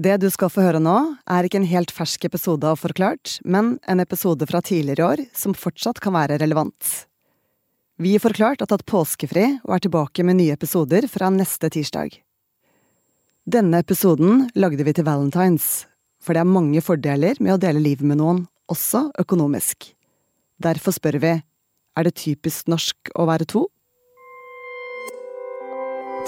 [0.00, 0.94] Det du skal få høre nå,
[1.28, 5.52] er ikke en helt fersk episode av Forklart, men en episode fra tidligere år som
[5.52, 7.04] fortsatt kan være relevant.
[8.00, 12.16] Vi i Forklart har tatt påskefri og er tilbake med nye episoder fra neste tirsdag.
[13.44, 15.84] Denne episoden lagde vi til Valentines,
[16.24, 19.90] for det er mange fordeler med å dele livet med noen, også økonomisk.
[20.56, 21.34] Derfor spør vi,
[21.98, 23.66] er det typisk norsk å være to?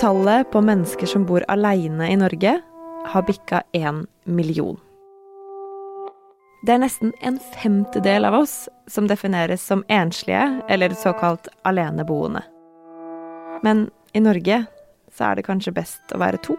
[0.04, 2.58] Tallet på mennesker som bor aleine i Norge,
[3.04, 4.80] har bikka én million.
[6.64, 8.54] Det er nesten en femtedel av oss
[8.88, 12.40] som defineres som enslige eller såkalt aleneboende.
[13.62, 14.64] Men i Norge
[15.12, 16.56] så er det kanskje best å være to.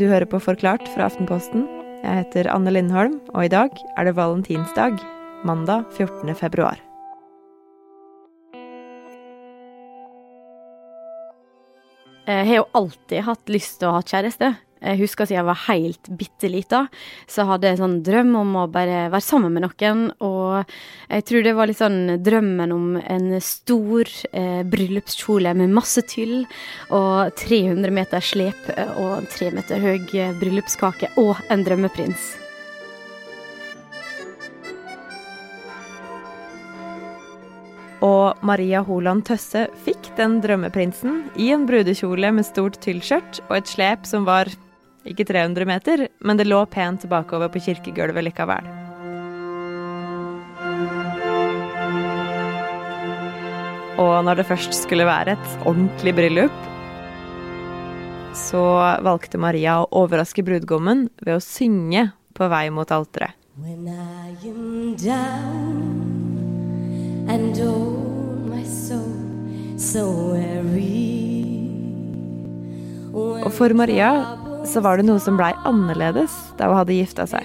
[0.00, 1.68] Du hører på Forklart fra Aftenposten.
[2.02, 4.98] Jeg heter Anne Lindholm, og i dag er det valentinsdag,
[5.44, 6.34] mandag 14.
[6.40, 6.80] februar.
[12.24, 14.54] Jeg har jo alltid hatt lyst til å ha kjæreste.
[14.84, 16.80] Jeg husker siden jeg var helt bitte lita,
[17.30, 20.04] så hadde jeg sånn drøm om å bare være sammen med noen.
[20.24, 20.68] Og
[21.08, 26.42] jeg tror det var litt sånn drømmen om en stor eh, bryllupskjole med masse tyll
[26.92, 32.43] og 300 meter slep og en tre meter høy eh, bryllupskake og en drømmeprins.
[38.04, 43.70] Og Maria Holand Tøsse fikk den drømmeprinsen i en brudekjole med stort tyllskjørt og et
[43.70, 44.50] slep som var
[45.08, 48.68] ikke 300 meter, men det lå pent bakover på kirkegulvet likevel.
[54.00, 56.62] Og når det først skulle være et ordentlig bryllup,
[58.34, 58.64] så
[59.06, 63.38] valgte Maria å overraske brudgommen ved å synge på vei mot alteret.
[63.56, 66.03] When I am down
[67.34, 67.90] and oh
[68.46, 69.10] my soul
[69.76, 71.02] so weary
[73.44, 74.10] Og for Maria
[74.70, 77.44] så var det noe som blei annerledes da hun hadde gifta seg.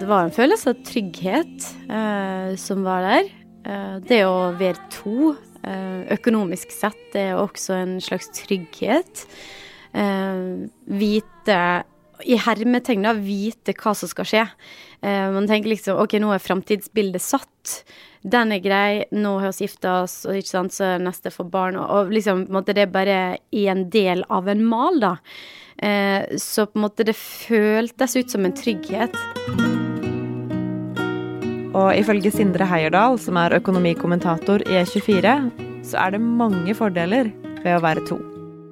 [0.00, 3.30] Det var en følelse av trygghet eh, som var der.
[3.64, 5.32] Eh, det å være to
[5.64, 9.24] eh, økonomisk sett, det er også en slags trygghet.
[9.96, 10.68] Eh,
[11.00, 11.60] vite
[12.24, 14.44] i hermetegn da, vite hva som skal skje.
[15.00, 17.80] Uh, man tenker liksom OK, nå er framtidsbildet satt.
[18.20, 19.04] Den er grei.
[19.16, 21.80] Nå har vi gifta oss, og ikke sant, så neste får barn.
[21.80, 23.18] Og, og liksom, på en måte, det er bare
[23.56, 25.16] i en del av en mal, da.
[25.80, 29.16] Uh, så på en måte det føltes ut som en trygghet.
[31.70, 35.36] Og ifølge Sindre Heierdal, som er økonomikommentator i E24,
[35.86, 37.30] så er det mange fordeler
[37.62, 38.18] ved å være to.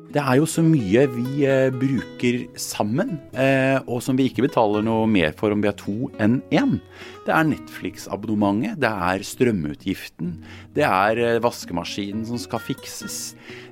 [0.09, 4.81] Det er jo så mye vi eh, bruker sammen, eh, og som vi ikke betaler
[4.85, 6.79] noe mer for om vi er to enn én.
[7.27, 10.33] Det er Netflix-abonnementet, det er strømutgiften,
[10.79, 13.21] det er eh, vaskemaskinen som skal fikses,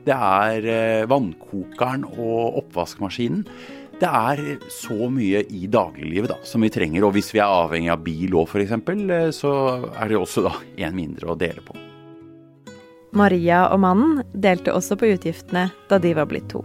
[0.05, 3.47] det er vannkokeren og oppvaskmaskinen.
[3.97, 7.95] Det er så mye i dagliglivet da, som vi trenger, og hvis vi er avhengig
[7.97, 9.57] av bil òg f.eks., så
[9.89, 11.81] er det også da en mindre å dele på.
[13.17, 16.65] Maria og mannen delte også på utgiftene da de var blitt to.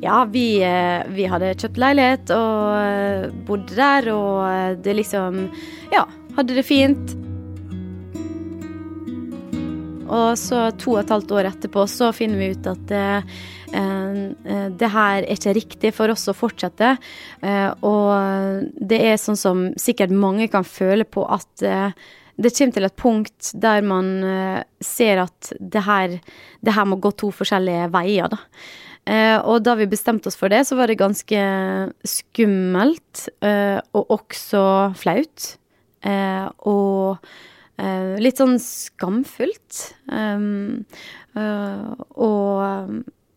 [0.00, 5.46] Ja, vi, eh, vi hadde kjøpt leilighet og eh, bodde der, og eh, det liksom
[5.94, 6.06] Ja,
[6.36, 7.16] hadde det fint.
[10.10, 13.20] Og så to og et halvt år etterpå så finner vi ut at det,
[14.80, 16.96] det her er ikke riktig for oss å fortsette.
[17.86, 21.62] Og det er sånn som sikkert mange kan føle på at
[22.40, 26.16] det kommer til et punkt der man uh, ser at det her,
[26.64, 28.40] det her, må gå to forskjellige veier, da.
[29.10, 31.40] Uh, og da vi bestemte oss for det, så var det ganske
[32.06, 34.64] skummelt, uh, og også
[35.00, 35.56] flaut.
[36.66, 37.18] og
[38.20, 39.78] litt sånn skamfullt.
[42.24, 42.54] Og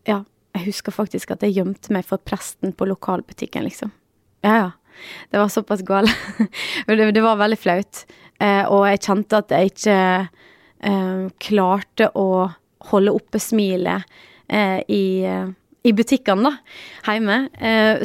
[0.08, 0.16] ja,
[0.56, 3.92] jeg husker faktisk at jeg gjemte meg for presten på lokalbutikken, liksom.
[4.44, 4.70] Ja, ja.
[5.30, 5.82] Det var såpass
[6.86, 8.04] det, det var veldig flaut.
[8.42, 9.98] Eh, og jeg kjente at jeg ikke
[10.90, 12.28] eh, klarte å
[12.90, 14.04] holde oppe smilet
[14.48, 15.04] eh, i,
[15.84, 16.56] i butikkene, da,
[17.08, 17.38] hjemme.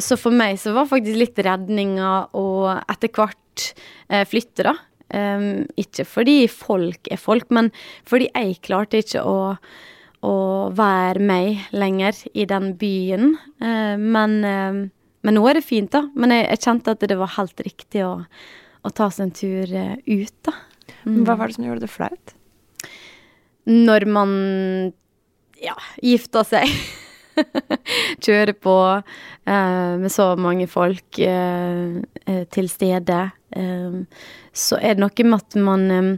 [0.00, 2.46] Så for meg så var faktisk litt redninga å
[2.88, 3.66] etter hvert
[4.30, 4.78] flytte, da.
[5.10, 7.72] Um, ikke fordi folk er folk, men
[8.06, 9.38] fordi jeg klarte ikke å,
[10.22, 10.34] å
[10.76, 13.34] være meg lenger i den byen.
[13.62, 14.78] Uh, men, uh,
[15.26, 16.04] men, nå er det fint, da.
[16.14, 18.12] Men jeg, jeg, kjente at det var helt riktig å,
[18.82, 20.56] å ta seg en tur uh, ut, da.
[21.04, 21.22] Mm.
[21.26, 22.34] Hva var det som gjorde det flaut?
[23.70, 24.32] Når man
[25.60, 26.72] ja, gifta seg.
[28.24, 33.20] Kjøre på eh, med så mange folk uh, uh, til stede.
[34.52, 36.10] så er det noe med at man um,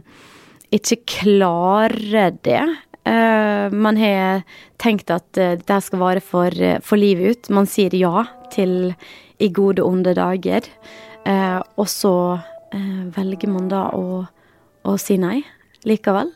[0.73, 2.63] ikke klarer det.
[3.03, 4.43] Eh, man har
[4.79, 7.49] tenkt at eh, det skal vare for, eh, for, livet ut.
[7.51, 8.23] Man sier ja
[8.53, 8.93] til
[9.43, 10.69] i gode, onde dager.
[11.77, 12.39] og så
[13.13, 14.23] velger man da å,
[14.83, 15.43] å si nei
[15.87, 16.31] likevel.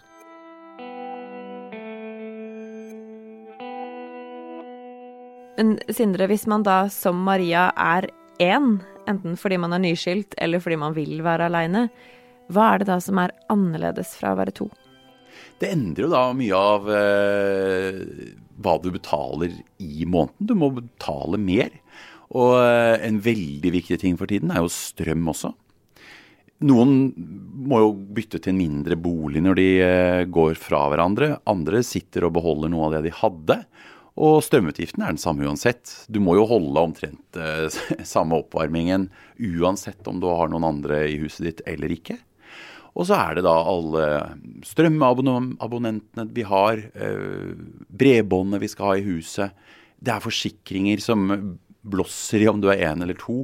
[5.57, 8.11] Men Sindre, hvis man da som Maria er
[8.43, 8.77] én,
[9.09, 11.87] enten fordi man er nyskilt eller fordi man vil være aleine,
[12.53, 14.69] hva er det da som er annerledes fra å være to?
[15.57, 17.97] Det endrer jo da mye av eh,
[18.61, 20.49] hva du betaler i måneden.
[20.49, 21.73] Du må betale mer.
[22.37, 25.53] Og eh, en veldig viktig ting for tiden er jo strøm også.
[26.65, 26.93] Noen
[27.67, 31.35] må jo bytte til en mindre bolig når de eh, går fra hverandre.
[31.49, 33.59] Andre sitter og beholder noe av det de hadde.
[34.17, 35.91] Og strømutgiften er den samme uansett.
[36.09, 37.67] Du må jo holde omtrent eh,
[38.15, 42.17] samme oppvarmingen uansett om du har noen andre i huset ditt eller ikke.
[42.97, 44.05] Og så er det da alle
[44.65, 47.53] strømabonnentene vi har, eh,
[47.93, 49.53] bredbåndet vi skal ha i huset.
[50.01, 51.29] Det er forsikringer som
[51.87, 53.43] blåser i om du er én eller to.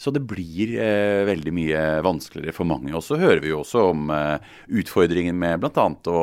[0.00, 2.88] Så det blir eh, veldig mye vanskeligere for mange.
[2.96, 4.46] Og så hører vi jo også om eh,
[4.80, 5.84] utfordringen med bl.a.
[6.08, 6.22] å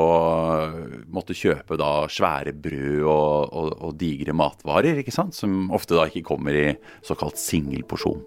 [1.14, 5.38] måtte kjøpe da svære brød og, og, og, digre matvarer, ikke sant?
[5.38, 6.66] som ofte da ikke kommer i
[7.06, 8.26] såkalt singelporsjon.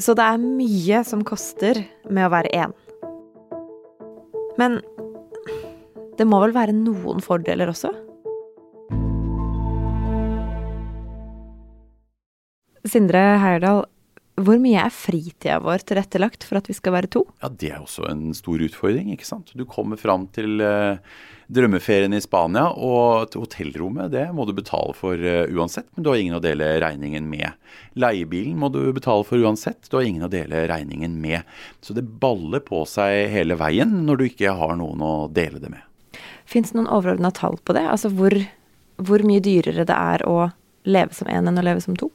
[0.00, 2.72] Så det er mye som koster med å være én.
[4.56, 4.80] Men
[6.16, 7.92] det må vel være noen fordeler også?
[12.88, 13.84] Sindre Heyerdahl,
[14.34, 17.22] hvor mye er fritida vår tilrettelagt for at vi skal være to?
[17.42, 19.12] Ja, Det er også en stor utfordring.
[19.12, 19.52] ikke sant?
[19.54, 20.98] Du kommer fram til eh,
[21.46, 26.10] drømmeferien i Spania, og til hotellrommet det må du betale for eh, uansett, men du
[26.10, 27.54] har ingen å dele regningen med.
[27.94, 31.46] Leiebilen må du betale for uansett, du har ingen å dele regningen med.
[31.80, 35.70] Så det baller på seg hele veien når du ikke har noen å dele det
[35.76, 35.86] med.
[36.44, 37.86] Fins det noen overordna tall på det?
[37.86, 38.34] Altså hvor,
[38.98, 40.50] hvor mye dyrere det er å
[40.84, 42.10] leve som én enn å leve som to?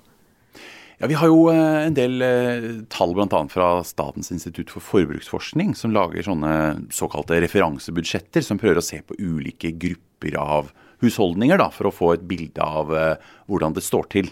[1.00, 3.40] Ja, Vi har jo eh, en del eh, tall bl.a.
[3.48, 6.52] fra Statens institutt for forbruksforskning, som lager sånne
[6.92, 12.12] såkalte referansebudsjetter, som prøver å se på ulike grupper av husholdninger da, for å få
[12.18, 13.16] et bilde av eh,
[13.48, 14.28] hvordan det står til.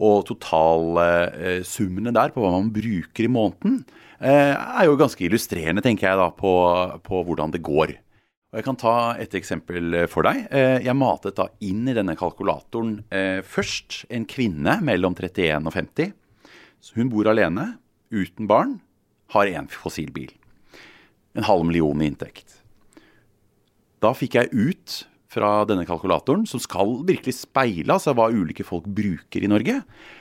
[0.00, 3.82] Og totalsummene der på hva man bruker i måneden,
[4.20, 6.52] er jo ganske illustrerende, tenker jeg, da, på,
[7.04, 7.92] på hvordan det går.
[8.50, 8.92] Og Jeg kan ta
[9.22, 10.48] et eksempel eh, for deg.
[10.50, 15.76] Eh, jeg matet da inn i denne kalkulatoren eh, først en kvinne mellom 31 og
[15.76, 16.10] 50.
[16.96, 17.76] Hun bor alene,
[18.10, 18.80] uten barn,
[19.30, 20.32] har én fossilbil.
[21.38, 22.56] En halv million i inntekt.
[24.02, 24.96] Da fikk jeg ut
[25.30, 29.76] fra denne kalkulatoren, som skal virkelig speile altså hva ulike folk bruker i Norge.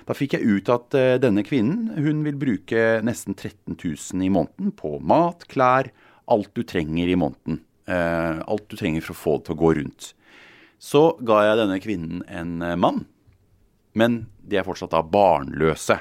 [0.06, 0.94] Da fikk jeg ut at
[1.24, 5.90] denne kvinnen hun vil bruke nesten 13 000 i måneden på mat, klær,
[6.30, 7.64] alt du trenger i måneden.
[7.90, 10.12] Eh, alt du trenger for å få det til å gå rundt.
[10.80, 13.04] Så ga jeg denne kvinnen en eh, mann,
[13.98, 15.98] men de er fortsatt da barnløse.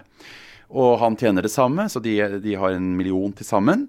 [0.69, 2.15] Og han tjener det samme, så de,
[2.45, 3.87] de har en million til sammen.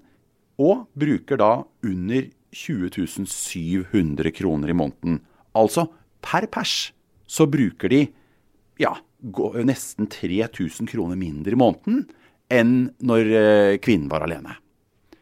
[0.60, 1.52] Og bruker da
[1.84, 5.20] under 20 700 kroner i måneden.
[5.56, 5.86] Altså
[6.24, 6.90] per pers
[7.30, 8.00] så bruker de
[8.80, 8.96] ja,
[9.68, 12.02] nesten 3000 kroner mindre i måneden
[12.50, 12.74] enn
[13.06, 14.56] når eh, kvinnen var alene.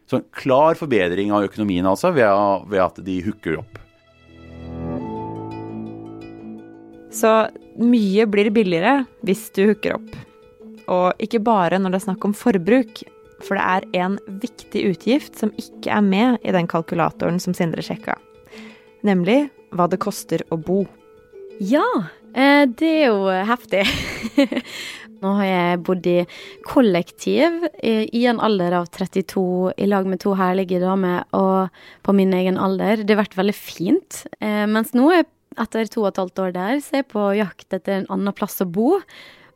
[0.09, 3.77] Så en klar forbedring av økonomien altså, ved, ved at de hooker opp.
[7.13, 7.29] Så
[7.77, 10.09] mye blir billigere hvis du hooker opp.
[10.89, 13.03] Og ikke bare når det er snakk om forbruk,
[13.45, 17.85] for det er en viktig utgift som ikke er med i den kalkulatoren som Sindre
[17.85, 18.17] sjekka.
[19.05, 19.45] Nemlig
[19.77, 20.81] hva det koster å bo.
[21.59, 21.83] Ja,
[22.33, 23.83] eh, det er jo heftig.
[25.19, 26.19] Nå har jeg bodd i
[26.63, 32.31] kollektiv i en alder av 32 i lag med to herlige damer og på min
[32.37, 33.03] egen alder.
[33.03, 34.21] Det har vært veldig fint.
[34.39, 35.11] Eh, mens nå,
[35.59, 38.37] etter to og et halvt år der, så er jeg på jakt etter en annen
[38.37, 39.01] plass å bo.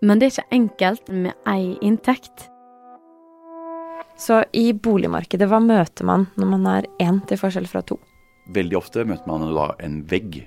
[0.04, 2.50] Men det er ikke enkelt med ei inntekt.
[4.20, 7.96] Så i boligmarkedet, hva møter man når man er én til forskjell fra to?
[8.52, 10.42] Veldig ofte møter man da en vegg,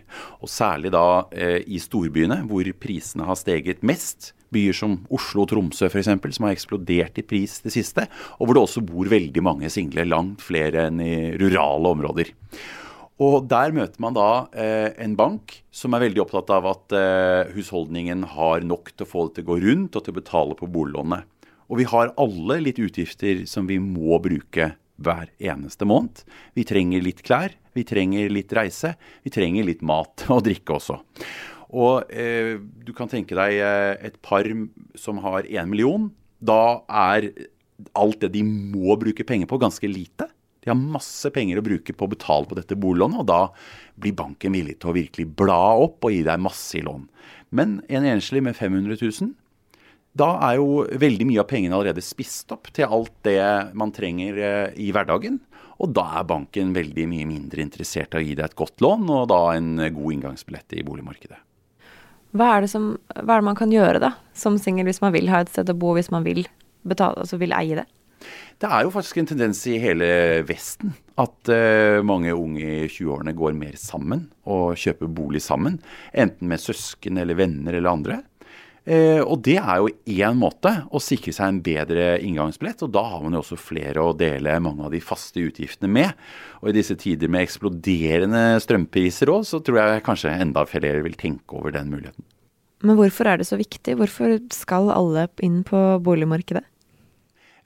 [0.45, 4.35] og særlig da eh, i storbyene hvor prisene har steget mest.
[4.53, 8.05] Byer som Oslo og Tromsø f.eks., som har eksplodert i pris det siste.
[8.37, 12.35] Og hvor det også bor veldig mange single, langt flere enn i rurale områder.
[13.17, 17.53] Og der møter man da eh, en bank som er veldig opptatt av at eh,
[17.57, 20.59] husholdningen har nok til å få det til å gå rundt og til å betale
[20.59, 21.25] på boliglånet.
[21.67, 26.23] Og vi har alle litt utgifter som vi må bruke hver eneste måned.
[26.57, 31.01] Vi trenger litt klær, vi trenger litt reise, vi trenger litt mat og drikke også.
[31.77, 34.47] Og eh, du kan tenke deg eh, et par
[34.99, 36.09] som har én million.
[36.39, 37.31] Da er
[37.97, 40.31] alt det de må bruke penger på, ganske lite.
[40.63, 43.43] De har masse penger å bruke på å betale på dette boliglånet, og da
[44.03, 47.05] blir banken villig til å virkelig bla opp og gi deg masse i lån.
[47.55, 49.31] Men en enslig med 500 000,
[50.17, 53.41] da er jo veldig mye av pengene allerede spist opp til alt det
[53.77, 55.41] man trenger eh, i hverdagen.
[55.83, 59.05] Og da er banken veldig mye mindre interessert i å gi deg et godt lån,
[59.13, 61.43] og da en god inngangsbillett i boligmarkedet.
[62.37, 65.13] Hva er, det som, hva er det man kan gjøre da, som singel hvis man
[65.15, 66.45] vil ha et sted å bo, hvis man vil,
[66.89, 67.87] betale, altså vil eie det?
[68.57, 70.07] Det er jo faktisk en tendens i hele
[70.49, 75.79] Vesten at uh, mange unge i 20-årene går mer sammen og kjøper bolig sammen.
[76.17, 78.19] Enten med søsken eller venner eller andre.
[78.87, 82.85] Uh, og det er jo én måte å sikre seg en bedre inngangsbillett.
[82.87, 86.15] Og da har man jo også flere å dele mange av de faste utgiftene med.
[86.63, 91.19] Og i disse tider med eksploderende strømpriser òg, så tror jeg kanskje enda flere vil
[91.19, 92.23] tenke over den muligheten.
[92.87, 93.97] Men hvorfor er det så viktig?
[93.99, 96.63] Hvorfor skal alle inn på boligmarkedet?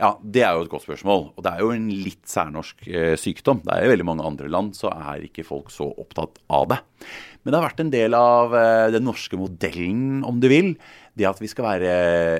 [0.00, 1.26] Ja, Det er jo et godt spørsmål.
[1.36, 3.60] Og det er jo en litt særnorsk eh, sykdom.
[3.66, 6.78] Det er jo veldig mange andre land så er ikke folk så opptatt av det.
[7.42, 10.72] Men det har vært en del av eh, den norske modellen, om du vil.
[11.20, 11.94] Det at vi skal være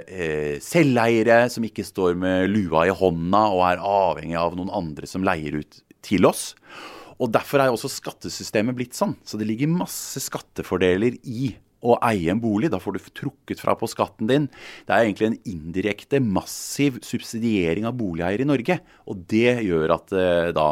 [0.08, 5.08] eh, selveiere som ikke står med lua i hånda og er avhengig av noen andre
[5.10, 6.54] som leier ut til oss.
[7.20, 9.18] Og Derfor er også skattesystemet blitt sånn.
[9.20, 11.52] Så det ligger masse skattefordeler i
[11.84, 12.70] å eie en bolig.
[12.72, 14.48] Da får du trukket fra på skatten din.
[14.88, 18.80] Det er egentlig en indirekte, massiv subsidiering av boligeiere i Norge.
[19.12, 20.70] Og det gjør at det da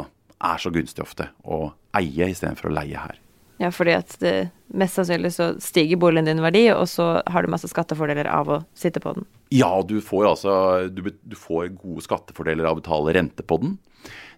[0.49, 1.67] er så gunstig ofte å
[1.99, 3.21] eie istedenfor å leie her.
[3.59, 4.33] Ja, fordi at det,
[4.71, 8.61] mest sannsynlig så stiger boligen din verdi, og så har du masse skattefordeler av å
[8.79, 9.27] sitte på den.
[9.55, 10.55] Ja, du får altså
[10.93, 13.77] du, du får gode skattefordeler av å betale rente på den.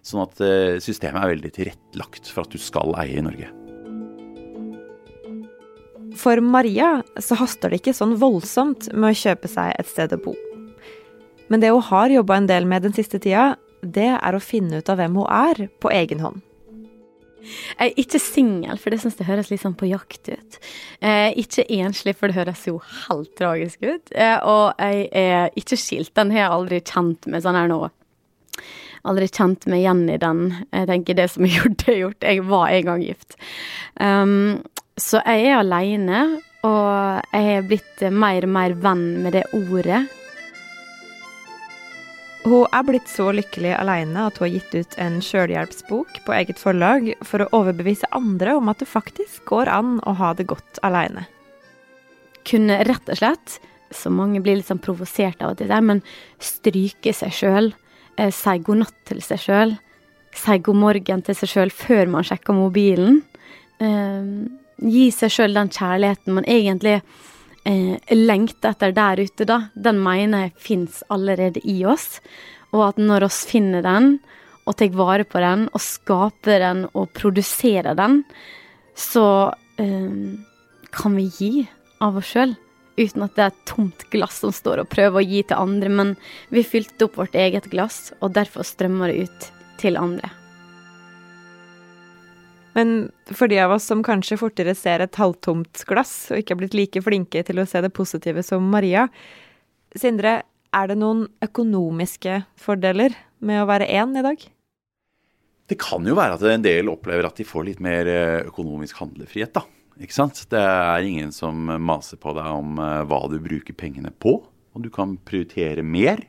[0.01, 3.51] Sånn at eh, systemet er veldig tilrettelagt for at du skal eie i Norge.
[6.17, 10.21] For Maria så haster det ikke sånn voldsomt med å kjøpe seg et sted å
[10.21, 10.33] bo.
[11.51, 14.81] Men det hun har jobba en del med den siste tida, det er å finne
[14.81, 16.41] ut av hvem hun er, på egen hånd.
[17.41, 20.59] Jeg er ikke singel, for det syns det høres litt sånn på jakt ut.
[21.01, 24.13] Jeg er ikke enslig, for det høres jo helt tragisk ut.
[24.13, 26.13] Eh, og jeg er ikke skilt.
[26.17, 27.81] Den har jeg aldri kjent med sånn her nå.
[29.09, 30.45] Aldri kjent meg igjen i den.
[30.69, 32.29] Jeg tenker det som er gjort, er gjort.
[32.29, 33.37] Jeg var en gang gift.
[33.97, 34.61] Um,
[34.99, 36.23] så jeg er aleine,
[36.67, 40.03] og jeg har blitt mer og mer venn med det ordet.
[42.41, 46.57] Hun er blitt så lykkelig aleine at hun har gitt ut en sjølhjelpsbok på eget
[46.57, 50.79] forlag for å overbevise andre om at det faktisk går an å ha det godt
[50.87, 51.27] aleine.
[52.49, 53.59] Kunne rett og slett,
[53.93, 56.01] så mange blir litt sånn provosert av det der, men
[56.41, 57.71] stryke seg sjøl,
[58.17, 59.77] eh, si god natt til seg sjøl,
[60.33, 63.21] si god morgen til seg sjøl før man sjekker mobilen.
[63.77, 64.33] Eh,
[64.81, 67.03] gi seg sjøl den kjærligheten man egentlig
[67.67, 69.59] eh, lengter etter der ute, da.
[69.73, 72.19] Den mener jeg fins allerede i oss.
[72.71, 74.15] Og at når oss finner den,
[74.65, 78.21] og tar vare på den, og skaper den og produserer den,
[78.95, 79.25] så
[79.81, 80.35] eh,
[80.91, 81.53] kan vi gi
[82.01, 82.55] av oss sjøl.
[82.99, 85.89] Uten at det er et tomt glass som står og prøver å gi til andre.
[85.89, 86.13] Men
[86.53, 89.49] vi fylte opp vårt eget glass, og derfor strømmer det ut
[89.81, 90.40] til andre.
[92.77, 96.61] Men for de av oss som kanskje fortere ser et halvtomt glass, og ikke har
[96.61, 99.09] blitt like flinke til å se det positive som Maria
[99.99, 100.37] Sindre,
[100.71, 104.45] er det noen økonomiske fordeler med å være én i dag?
[105.67, 109.01] Det kan jo være at en del opplever at de får litt mer eh, økonomisk
[109.03, 109.65] handlefrihet, da.
[110.01, 110.39] Ikke sant?
[110.51, 114.83] Det er ingen som maser på deg om eh, hva du bruker pengene på, og
[114.83, 116.23] du kan prioritere mer.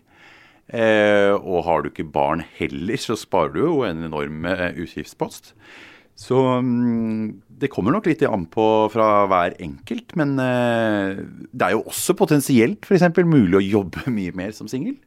[0.67, 5.55] Eh, og har du ikke barn heller, så sparer du jo en enorm utgiftspost.
[6.19, 10.15] Så mm, det kommer nok litt an på fra hver enkelt.
[10.19, 13.09] Men eh, det er jo også potensielt f.eks.
[13.25, 14.99] mulig å jobbe mye mer som singel.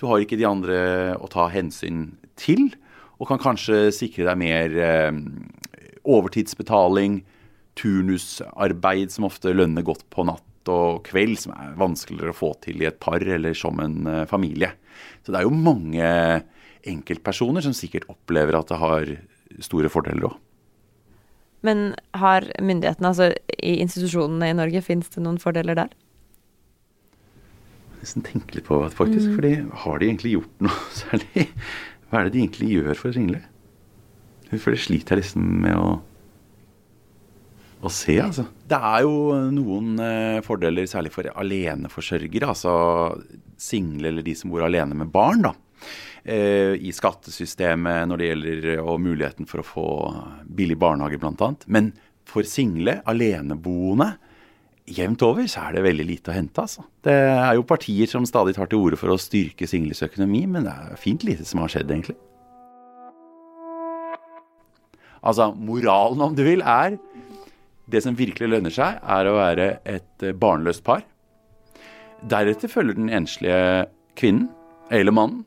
[0.00, 0.78] Du har ikke de andre
[1.22, 2.72] å ta hensyn til,
[3.22, 5.20] og kan kanskje sikre deg mer eh,
[6.02, 7.22] overtidsbetaling,
[7.78, 12.82] turnusarbeid som ofte lønner godt på natt og kveld, som er vanskeligere å få til
[12.82, 14.72] i et par eller som en eh, familie.
[15.22, 16.10] Så det er jo mange
[16.84, 19.14] enkeltpersoner som sikkert opplever at det har
[19.62, 20.38] store fordeler òg.
[21.64, 25.92] Men har myndighetene, altså i institusjonene i Norge, fins det noen fordeler der?
[28.02, 29.30] Nesten tenke litt på det, faktisk.
[29.30, 29.36] Mm.
[29.38, 29.52] fordi
[29.84, 31.46] har de egentlig gjort noe særlig?
[32.10, 33.40] Hva er det de egentlig gjør for single?
[34.52, 35.94] For det sliter jeg liksom med å,
[37.80, 38.44] å se, altså.
[38.68, 39.14] Det er jo
[39.56, 42.52] noen eh, fordeler, særlig for aleneforsørgere.
[42.52, 42.74] Altså
[43.56, 45.54] single eller de som bor alene med barn, da.
[46.24, 49.88] Eh, i skattesystemet når det gjelder eh, og muligheten for å få
[50.56, 51.50] billig barnehage bl.a.
[51.68, 51.90] Men
[52.24, 54.14] for single, aleneboende,
[54.88, 56.64] jevnt over så er det veldig lite å hente.
[56.64, 56.86] altså.
[57.04, 60.64] Det er jo partier som stadig tar til orde for å styrke singles økonomi, men
[60.64, 62.16] det er fint lite som har skjedd, egentlig.
[65.24, 66.96] Altså, moralen, om du vil, er
[67.84, 71.02] Det som virkelig lønner seg, er å være et eh, barnløst par.
[72.24, 74.46] Deretter følger den enslige kvinnen,
[74.88, 75.42] eller mannen.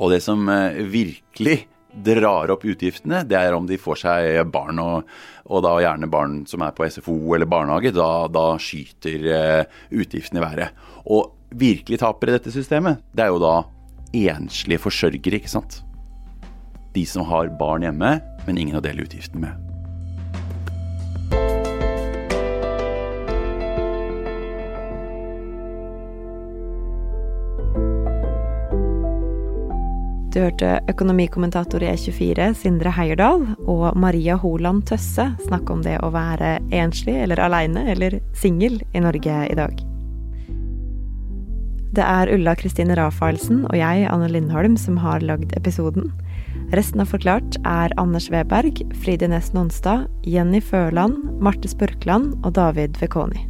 [0.00, 4.78] Og det som eh, virkelig drar opp utgiftene, det er om de får seg barn,
[4.78, 5.08] og,
[5.50, 7.92] og da gjerne barn som er på SFO eller barnehage.
[7.96, 10.84] Da, da skyter uh, utgiftene i været.
[11.10, 13.56] Og virkelig tapere i dette systemet, det er jo da
[14.14, 15.80] enslige forsørgere, ikke sant.
[16.94, 19.69] De som har barn hjemme, men ingen å dele utgiftene med.
[30.30, 36.12] Du hørte økonomikommentator i E24 Sindre Heierdal og Maria Holand Tøsse snakke om det å
[36.14, 39.82] være enslig eller aleine eller singel i Norge i dag.
[41.98, 46.12] Det er Ulla Kristine Rafaelsen og jeg, Anne Lindholm, som har lagd episoden.
[46.78, 53.02] Resten av Forklart er Anders Weberg, Fride Næss Nonstad, Jenny Førland, Marte Spurkland og David
[53.02, 53.48] Vekoni.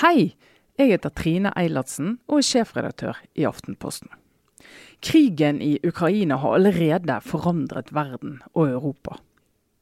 [0.00, 0.32] Hei!
[0.80, 4.08] Jeg heter Trine Eilertsen og er sjefredaktør i Aftenposten.
[5.04, 9.18] Krigen i Ukraina har allerede forandret verden og Europa.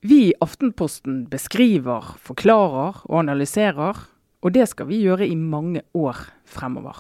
[0.03, 4.01] Vi i Aftenposten beskriver, forklarer og analyserer,
[4.43, 6.99] og det skal vi gjøre i mange år fremover.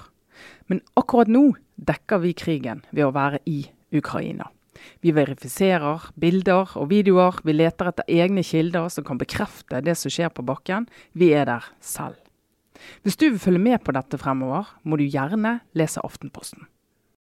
[0.70, 4.46] Men akkurat nå dekker vi krigen ved å være i Ukraina.
[5.02, 10.14] Vi verifiserer bilder og videoer, vi leter etter egne kilder som kan bekrefte det som
[10.14, 10.86] skjer på bakken.
[11.18, 12.22] Vi er der selv.
[13.02, 16.66] Hvis du vil følge med på dette fremover, må du gjerne lese Aftenposten.